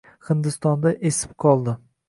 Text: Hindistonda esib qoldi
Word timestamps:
Hindistonda 0.29 0.95
esib 1.11 1.37
qoldi 1.47 1.79